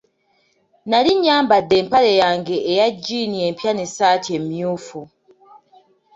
Nnali 0.83 1.11
nyambade 1.23 1.73
empale 1.81 2.11
yange 2.21 2.55
eya 2.71 2.87
jjiini 2.95 3.37
empya 3.47 3.71
n'essaati 3.75 4.29
emmyufu. 4.37 4.99